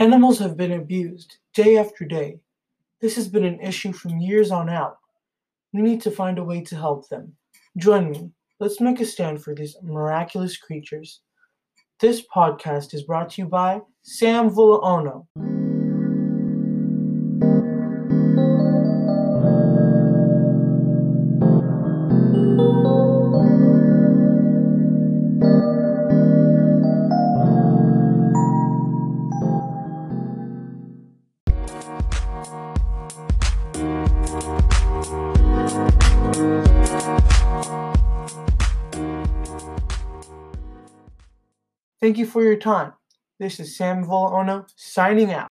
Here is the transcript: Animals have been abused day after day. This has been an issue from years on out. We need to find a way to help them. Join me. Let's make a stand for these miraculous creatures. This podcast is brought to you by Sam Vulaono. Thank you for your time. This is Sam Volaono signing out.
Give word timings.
Animals 0.00 0.38
have 0.38 0.56
been 0.56 0.70
abused 0.70 1.38
day 1.54 1.76
after 1.76 2.04
day. 2.04 2.38
This 3.00 3.16
has 3.16 3.26
been 3.26 3.44
an 3.44 3.58
issue 3.58 3.92
from 3.92 4.20
years 4.20 4.52
on 4.52 4.70
out. 4.70 4.98
We 5.72 5.82
need 5.82 6.00
to 6.02 6.12
find 6.12 6.38
a 6.38 6.44
way 6.44 6.60
to 6.62 6.76
help 6.76 7.08
them. 7.08 7.32
Join 7.76 8.12
me. 8.12 8.30
Let's 8.60 8.80
make 8.80 9.00
a 9.00 9.04
stand 9.04 9.42
for 9.42 9.56
these 9.56 9.76
miraculous 9.82 10.56
creatures. 10.56 11.22
This 11.98 12.22
podcast 12.32 12.94
is 12.94 13.02
brought 13.02 13.30
to 13.30 13.42
you 13.42 13.48
by 13.48 13.80
Sam 14.04 14.50
Vulaono. 14.50 15.26
Thank 42.00 42.16
you 42.16 42.26
for 42.26 42.42
your 42.42 42.56
time. 42.56 42.92
This 43.38 43.60
is 43.60 43.76
Sam 43.76 44.04
Volaono 44.04 44.68
signing 44.76 45.32
out. 45.32 45.48